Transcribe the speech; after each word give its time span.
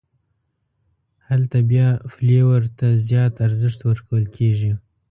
هلته 1.27 1.57
بیا 1.69 1.87
فلېور 2.13 2.61
ته 2.77 2.87
زیات 3.07 3.33
ارزښت 3.47 3.79
ورکول 3.89 4.23
کېږي. 4.35 4.71